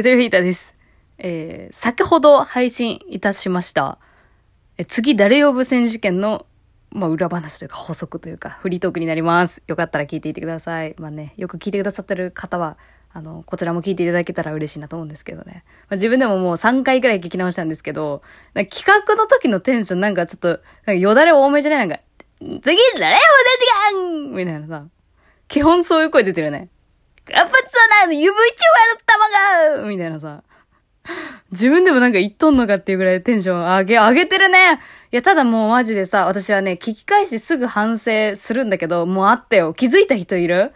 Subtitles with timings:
[0.00, 0.74] ゆとりフィーターです。
[1.18, 3.98] えー、先ほど配信いたしました。
[4.78, 6.46] え次誰呼ぶ選手権の、
[6.90, 9.62] まあ、裏話というか補足というか、フリートークになります。
[9.66, 10.94] よかったら聞いていてください。
[10.96, 12.78] まあね、よく聞いてくださってる方は、
[13.12, 15.64] あの、こちらも聞いていただけたら嬉しいなと思うんですけどね。
[15.80, 18.22] まあ、自分でももう3回くらい聞き直したんですけど、
[18.54, 22.02] 企画の時のテンションなんかちょっと、なんかよだれ多めじゃないなんか、
[22.38, 23.16] 次誰呼ぶ選
[23.58, 24.30] 手権？
[24.32, 24.86] みたいなさ。
[25.48, 26.70] 基本そういう声出てるね
[27.28, 27.42] よね。
[27.42, 28.36] 活発そうな、指一割
[28.94, 30.42] の玉がみたいなさ。
[31.50, 34.80] 自分でもなんか言っとんのかっていうぐらいテンション上げ、上げてるね。
[35.10, 39.72] いや、ただもうマジでさ、私はね、聞き返してすぐ反省するんだけど、もうあったよ。
[39.74, 40.72] 気づいた人いる？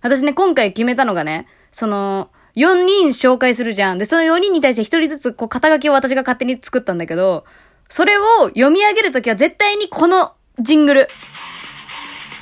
[0.00, 3.98] 私ね、今回決めたのがね、その、4人紹介するじゃん。
[3.98, 7.44] で、その4人に対して1人ずつ、こう、肩書きを私が勝手に作ったんだけど、
[7.88, 11.08] それを読み上げるときは絶対にこのジングル。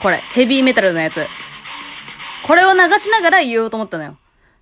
[0.03, 1.25] これ、ヘビーメタルのやつ。
[2.47, 4.17] これを流しながら言おうと思ったのよ。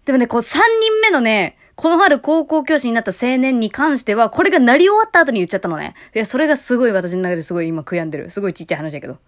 [0.05, 5.95] でもね、こう3人目のね、この春高校教師になった青年に関しては、これが鳴り終わった後に言っちゃったのね。
[6.13, 8.29] で、それがすごい私の中ですごい今悔やんでる。
[8.31, 9.19] すごいちっちゃい話だけど。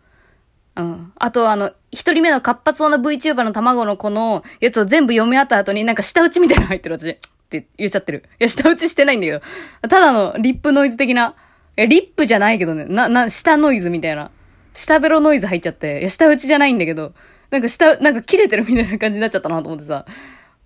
[0.77, 1.13] うん。
[1.17, 7.11] あと、あの、一人目の活発そうな VTuber の卵の子のやつを全部読み終わった後になんか舌打ちみたいなの入ってる私。
[7.11, 8.25] って言っちゃってる。
[8.41, 9.41] いや、舌打ちしてないんだけど。
[9.83, 11.35] ただのリップノイズ的な。
[11.77, 12.85] いや、リップじゃないけどね。
[12.87, 14.31] な、な、舌ノイズみたいな。
[14.75, 16.01] 舌ベロノイズ入っちゃって。
[16.01, 17.13] いや、舌打ちじゃないんだけど。
[17.53, 20.07] なんか舌、なんか切れてるみたいな感じになっちゃったなと思ってさ。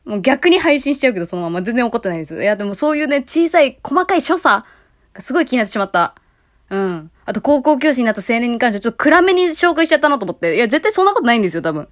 [0.05, 2.41] もう逆に配信しちゃうけど、そのまま全然怒ってないです。
[2.41, 4.65] いや、でもそういうね、小さい、細かい所作
[5.13, 6.15] がすごい気になってしまった。
[6.71, 7.11] うん。
[7.25, 10.55] あと、高校教師になった青年に関してはちょっと暗めに紹介しちゃったなと思って。
[10.55, 11.89] いや、絶対そんなことないんですよ、多分。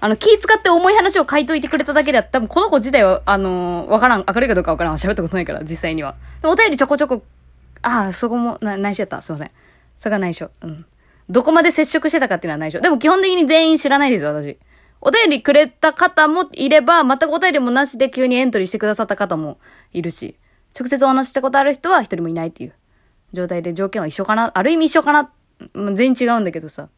[0.00, 4.94] あの、気使って重い話を書いといてくれただけであって、多分この子自体は、あのーわからん、明るいかどうかわからん。
[4.94, 6.16] 喋ったことないから、実際には。
[6.42, 7.22] お便りちょこちょこ、
[7.82, 9.22] ああ、そこも、な、内緒やった。
[9.22, 9.50] すいません。
[9.98, 10.50] それが内緒。
[10.62, 10.84] うん。
[11.28, 12.80] どこまで接触してたかっていうのは内緒。
[12.80, 14.58] でも基本的に全員知らないですよ、私。
[15.00, 19.58] お便りくれた方もいれば、全くお便りもなしで急にエントリーしてくださった方も
[19.92, 20.36] いるし、
[20.78, 22.74] 直接お話したことある人は一人もいないっていう
[23.32, 25.30] 状態で条件は一緒かなある意味一緒かな
[25.94, 26.88] 全員違うんだけどさ。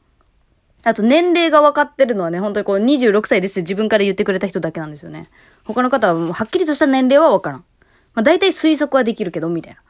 [0.84, 5.28] あと年齢が分かってるのはね、本当にこう26歳ですって自分から言ってくれた人だけなんですよね。
[5.65, 7.65] 他の方はもうはっきりとした年齢は分からん。
[8.15, 9.81] まあ大体推測はできるけど、みたいな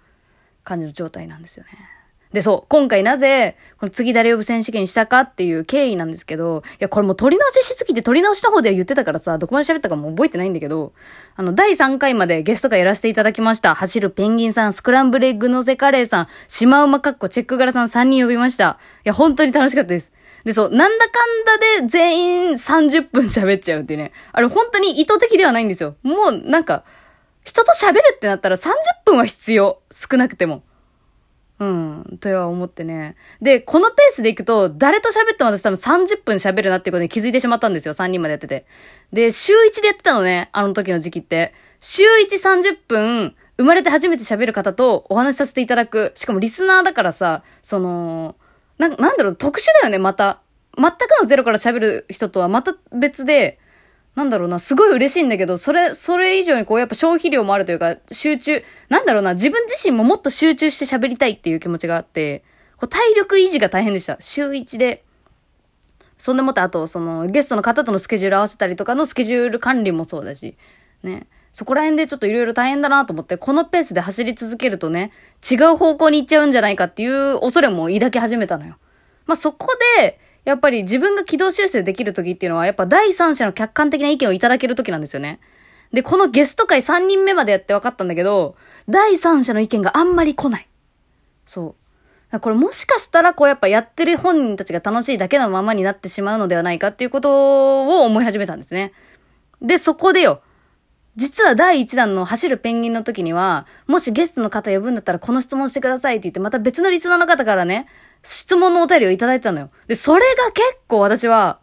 [0.64, 1.95] 感じの状態なんですよね。
[2.32, 10.92] で、そう、今回なぜ、この次誰呼ぶ選手権にしたかっていう経緯なんですけど、いや、これもう取り直ししすぎて取り直しの方では言ってたからさ、どこまで喋ったかも覚えてないんだけど、
[11.36, 13.74] あの、第3回までゲストがやらせていただきました。
[13.74, 18.78] 走るペンギンさん、スクランブルエッグのせカレーさん、シマウマカッコチェック柄さん3人呼びました。
[19.04, 20.12] いや、本当に楽しかったです。
[20.44, 24.12] で、そう、なんだかんだで全員30分喋っちゃうっていうね。
[24.32, 25.96] あれ本当に意図的ではないんですよ。
[26.02, 26.84] もうなんか、
[27.44, 28.72] 人と喋るってなったら30
[29.04, 29.80] 分は必要。
[29.90, 30.62] 少なくても。
[31.58, 33.16] うん、とは思ってね。
[33.40, 37.94] で、このペースでいくと、誰と喋っても私多分30分喋るなっていうことに気づいてしまったんですよ。
[37.94, 38.66] 3人までやってて。
[39.12, 40.50] で、週1でやってたのね。
[40.52, 41.54] あの時の時期って。
[41.80, 46.12] 週130分、生まれて初めて喋る方とお話しさせていただく。
[46.14, 48.36] しかもリスナーだからさ、その、
[48.76, 50.40] な、なんだろう、特殊だよね、また。
[50.76, 53.58] 全くのゼロから喋る人とはまた別で、
[54.16, 62.42] なんだろうな、すごい嬉しいんだけど、それ、それ以上にこう、やっぱ消費量もあるというか、集中、なんだろうな、自分自身ももっと集中して喋りたいっていう気持ちがあって、
[62.78, 64.16] こう体力維持が大変でした。
[64.20, 65.04] 週1で。
[66.16, 70.56] そんでもって、あと、その、ゲストの方とのスケジュール合わせたりとかのスケジュール管理もそうだし、
[71.02, 71.26] ね。
[71.52, 75.12] そこら辺でちょっといろいろ大変だなと思って、このペースで走り続けるとね、
[75.48, 78.76] 違う方向に行っちゃうんじゃないかっていう恐れも抱き始めたのよ。
[79.26, 85.40] まあ、そこで、やっぱり自分が軌道修正できる時っていうのは、やっぱ第三者の客観的な意見をいただける時なんですよね。
[85.92, 88.54] で、このゲスト会3人目までやって分かったんだけど、
[88.88, 90.68] 第三者の意見があんまり来ない。
[91.46, 91.74] そ
[92.32, 92.38] う。
[92.38, 98.92] これもしかしたらこうやっぱやってる本人たちが楽しいだけのままになってしまうのではないかっていうことを思い始めたんですね。
[99.60, 100.42] で、そこでよ。
[101.16, 107.86] 実は第1弾の走るペンギンの時には、もしゲストの方呼ぶんだったらこの質問してくださいって言って、また別のリスナーの方からね、
[108.22, 109.70] 質問のお便りをいただいてたのよ。
[109.86, 111.60] で、それが結構私は、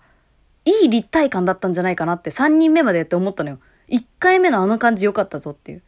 [0.66, 3.60] いい立体感だったんじゃないかなって3人目までって思ったのよ。
[3.90, 5.84] 1回目のあの感じ良かったぞっていう。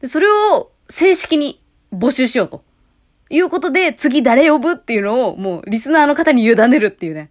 [0.00, 1.62] で、それを正式に
[1.92, 2.62] 募集しようと。
[3.30, 7.30] いうことで、次誰呼ぶっていうのを、もうリスナーの方に委ねるっていうね。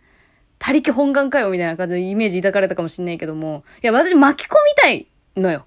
[0.60, 3.63] 他力本願かよみたいな感じのイメージ抱かれたかもしんないけども。
[3.83, 5.66] いや、私巻き込みたいのよ。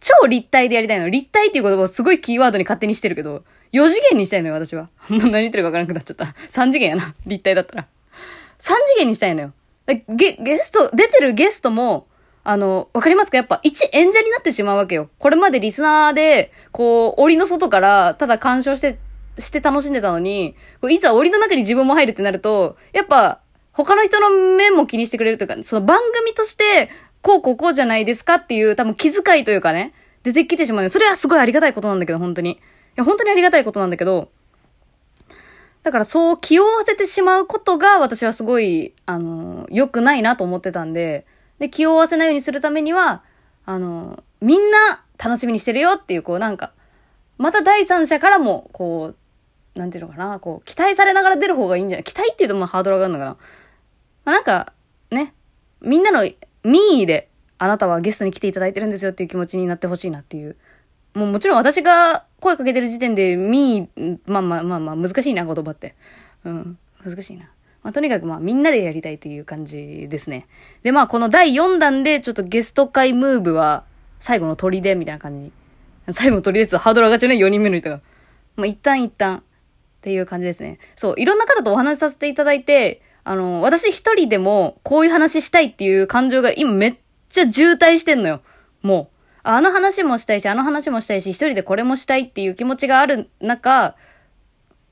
[0.00, 1.08] 超立体でやりたいの。
[1.10, 4.88] 立体っていう言葉をすごいキーワードに勝手にしてるけど、4次元にしたいのよ、私は。
[5.08, 6.24] もう何言ってるか分からなくなっちゃった。
[6.48, 7.14] 3次元やな。
[7.26, 7.86] 立体だったら。
[8.58, 9.52] 3次元にしたいのよ。
[10.08, 12.06] ゲ、ゲスト、出てるゲストも、
[12.42, 13.36] あの、わかりますか？
[13.36, 15.10] やっぱ一演者になってしまうわけよ。
[15.18, 18.98] これまでリスナーで、こう、檻の外からただ鑑賞して、
[19.38, 20.54] して楽しんでたのに、
[20.88, 23.40] いざ檻の中に自分も入るってなると、やっぱ、
[23.72, 26.90] 他の人の面も気にしてくれるというか、その番組として、
[27.22, 30.88] こうこうこうじゃないですかっていう多分気遣いというかね、出てきてしまう。
[30.88, 32.52] それはすごいありがたいことなんだけど、本当に。
[32.52, 32.58] い
[32.96, 34.30] や、本当にありがたいことなんだけど、
[35.82, 41.24] だからそう気負わせてしまうことが私はすごい、あの、良くないなと思ってたんで、
[41.58, 43.22] で、気を負わせないようにするためには、
[43.64, 46.72] あの、みんな楽しみにしてるよっていう、こうなんか、
[47.38, 49.14] また第三者からも、こ
[49.74, 52.04] う、なんていうのかな、こう、期待されながら出る方がいいんじゃない？
[52.04, 53.30] 期待っていうとまあハードル上がるのかな。
[54.24, 54.72] まあなんか、
[55.10, 55.32] ね、
[55.80, 56.28] みんなの
[56.64, 57.28] 民意で、
[57.58, 60.56] あなたはゲストに来ていただいてるんですよっていう気持ちになってほしいなっていう。
[61.14, 63.88] もうもちろん私が声かけてる時点で、民意、
[64.26, 65.94] まあまあまあまあ難しいな言葉って。
[66.44, 67.50] うん、難しいな。
[67.82, 70.46] まあ、とにかくまあみんなでやりたいという感じですね。
[70.82, 73.84] でまあこの第4弾でちょっとゲスト会ムーブは
[74.18, 75.52] 最後の砦みたいな感じに。
[76.12, 78.00] 最後の砦ですハードル上がっちゃうね、4人目の人が。
[78.56, 79.42] まあ一旦一旦っ
[80.02, 80.78] ていう感じですね。
[80.94, 86.96] そう、いろんな方とお話しさせていただいて、あの、私一人でもこういう話したいっていう感情が今めっ
[87.28, 88.42] ちゃ渋滞してんのよ。
[88.82, 89.16] もう。
[89.42, 93.96] あの話もしたいし、あの話もしたいし、一人でこれもしたいっていう気持ちがある中、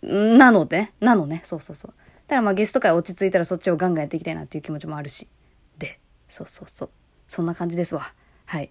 [0.03, 1.95] なので、なのね、そうそうそう。
[2.27, 5.29] ただまあゲスト会落ち着いたらそっちをガンガンやっていきたいなっていう気持ちもあるし。
[5.77, 6.91] で、そうそうそう。
[7.29, 8.13] そんな感じですわ。
[8.47, 8.71] はい。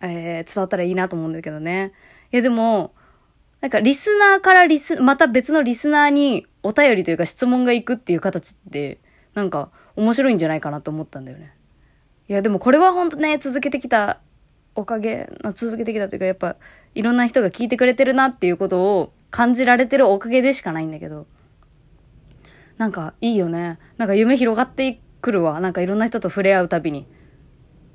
[0.00, 1.92] えー、伝わったらいいなと思うんだけどね。
[2.32, 2.92] いやでも、
[3.60, 8.98] なんかリスナーからリス、また別のリスナーにお便りというか質問が行くっていう形って、
[9.34, 11.52] なんか面白いんじゃないかなと思ったんだよね。
[12.28, 14.20] いやでもこれは本当ね、続けてきた
[14.78, 16.56] おかげ、続けてきたというか、やっぱ、
[16.94, 21.26] いろんな人が聞いてくれてるなっていうことを感じられてるおかげでしかないんだけど、
[22.76, 23.78] なんかいいよね。
[23.96, 25.60] なんか夢広がってくるわ。
[25.60, 27.06] なんかいろんな人と触れ合うたびに。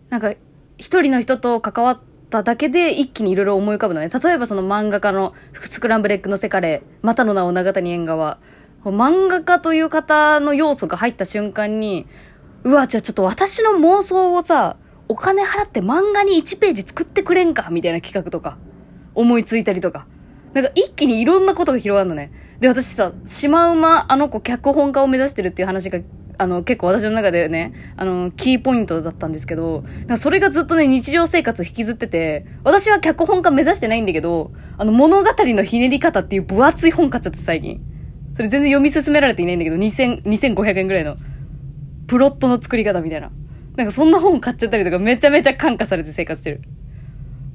[0.10, 0.34] なんか、
[0.78, 2.00] 一人の人と関わっ
[2.34, 4.10] ただけで一気にいろいろ思い浮かぶのね。
[4.10, 8.40] 例えばその漫画家のスクランブルエッグのセカレ、またの名を長谷縁側。
[8.84, 12.08] 漫画家という方の要素が入った瞬間に、
[12.64, 14.78] うわ、じゃあちょっと私の妄想をさ、
[15.08, 18.58] お金払って漫画に1ページ作ってくれんかみたいな企画とか、
[19.14, 20.08] 思いついたりとか。
[20.56, 22.32] なんか一気にいろんなことが広がるのね。
[22.60, 26.00] で、私さ、シマウマ、あの子脚本家を目指してるっていう話が、
[26.44, 29.84] あの、結構私の中でね、あの、キーポイントだったんですけど、
[30.18, 37.82] それがずっとね、日常生活引きずってて、私は脚本家目指してないんだけど、あの、物語のひねり方っていう分厚い本買っちゃって最近。
[38.34, 41.16] それ全然読み進められていないんだけど、2000、2500円ぐらいの、
[42.08, 43.32] プロットの作り方みたいな。
[43.78, 46.62] なんかそんな本買っちゃったりとかめちゃめちゃ感化されて生活してる。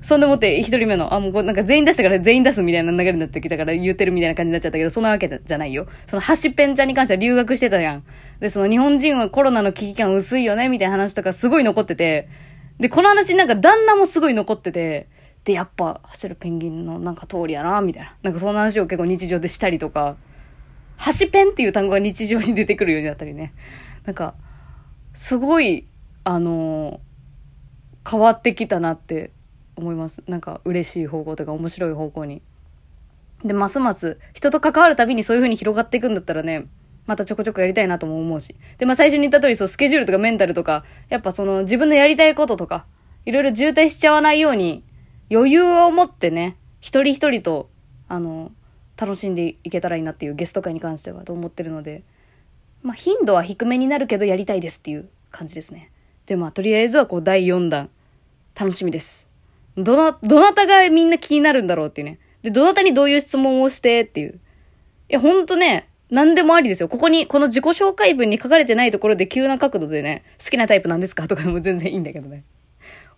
[0.00, 5.88] そんでもって一人目の、あ、もうなんか全員出したから全員出すみたいな流れになってきたから言ってるみたいな感じになっちゃったけど、そんなわけじゃないよ。
[6.06, 8.04] そのハシペンちゃんに関しては留学してたじゃん。
[8.40, 12.28] で、その日本人はコロナの危機感薄いよねみたいな話とかすごい残ってて、
[12.78, 15.08] で、この話なんか旦那もすごい残ってて、
[15.44, 18.14] で、やっぱ走るペンギンのなんか通りやな、みたいな。
[18.22, 20.16] なんかそんな話を結構日常でしたりとか、
[20.96, 23.52] ハシペンっていう単語が日常に出てくるようになったりね。
[24.04, 24.34] なんか、
[25.14, 25.88] すごい
[26.22, 27.00] あの
[28.08, 29.32] 変わってきたなって
[29.78, 30.22] 思います。
[30.26, 32.42] なんか嬉しい方向とか面白い方向に。
[33.44, 36.66] でますます人と関わるたびにそういう風に広がっていくんだったらね
[37.06, 38.56] またちょこちょこやりたいなとも思うし。
[38.78, 42.84] でまあ最初に言った通りそうスケジュールとかメンタルとかやっぱその自分のやりたいこととか
[43.24, 44.82] いろいろ渋滞しちゃわないように
[45.30, 47.70] 余裕を持ってね一人一人と
[48.08, 48.50] あの
[48.96, 52.02] 楽しんでいけたらいいなっていうゲスト会に関してはと思ってるので
[52.82, 55.92] まあ頻度は低めになるけどやりたいですっていう感じですね。
[56.26, 57.90] で、まあ、とりあえずはこう、第4弾、
[58.58, 59.27] 楽しみです。
[59.78, 62.18] どな、どなたがみんな気になるんだろうっていうね。
[62.42, 64.40] で、どなたにどういう質問をしてっていう。
[65.08, 66.88] いや、ほんとね、何でもありですよ。
[66.88, 71.28] ここに、この自己紹介文に書かれてないところで急な角度でね、好きなタイプなんですか？
[71.28, 72.44] とかでも全然いいんだけどね。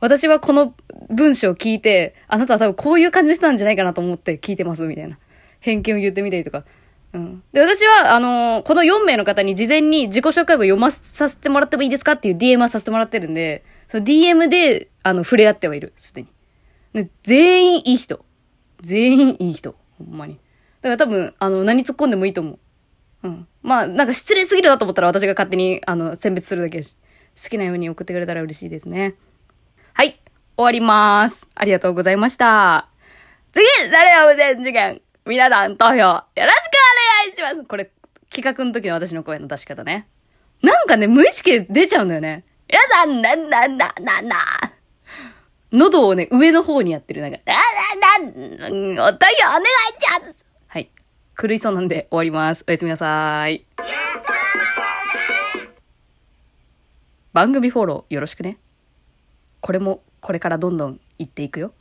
[0.01, 0.75] 私はこの
[1.09, 5.19] 文章を聞いて、あなたは多分こういう感じの人なんじゃないかなと思って聞いてます、みたいな。
[5.61, 6.65] 偏見を言ってみたりとか。
[7.13, 7.43] うん。
[7.53, 12.13] で、私は、あのー、この4名の方に事前に自己紹介文読ませさせてもらってもいいですか？
[12.13, 16.29] っていう DM はさせてもらってるんで、その DM で、あの、触れ合ってはいる、すでに。
[16.93, 18.25] で全員いい人。
[18.81, 19.75] 全員いい人。
[19.99, 20.35] ほんまに。
[20.83, 22.59] だから多分、あの、何突っ込んでもいいと思う。
[23.25, 23.47] うん。
[23.63, 26.97] まあ、なんか失礼すぎるなと思ったら私が勝手に、あの、選別するだけし。
[27.43, 29.15] 好きなように送ってくれたら嬉しいですね。
[29.93, 30.21] はい。
[30.57, 31.47] 終わります。
[31.55, 32.89] ありがとうございました。
[33.53, 36.45] 次誰を無線時間皆さん投票よろしくお
[37.25, 37.91] 願いしますこれ、
[38.31, 40.07] 企画の時の私の声の出し方ね。
[40.63, 42.45] なんかね、無意識で出ちゃうんだよね。
[42.69, 44.37] 皆さん、なん、なん、な、な、な。
[45.73, 47.23] 喉をね、上の方にやってる。
[47.23, 47.55] なんか、な、
[48.19, 49.19] な、な、お便りお願いし
[50.21, 50.91] ますはい。
[51.41, 52.65] 狂いそうなんで終わります。
[52.67, 53.65] おやすみなさい。
[57.33, 58.59] 番組フォローよろしくね。
[59.61, 61.73] これもこれからどんどん行っていくよ。